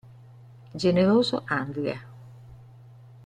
Generoso 0.73 1.45
Andria 1.45 2.01